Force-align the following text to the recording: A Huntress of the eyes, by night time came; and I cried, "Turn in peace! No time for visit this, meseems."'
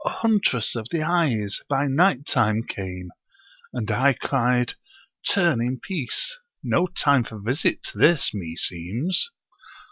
A 0.03 0.09
Huntress 0.09 0.75
of 0.75 0.89
the 0.89 1.03
eyes, 1.03 1.61
by 1.69 1.85
night 1.85 2.25
time 2.25 2.63
came; 2.63 3.11
and 3.71 3.91
I 3.91 4.13
cried, 4.13 4.73
"Turn 5.29 5.61
in 5.61 5.79
peace! 5.79 6.39
No 6.63 6.87
time 6.87 7.23
for 7.23 7.37
visit 7.37 7.91
this, 7.93 8.33
meseems."' 8.33 9.29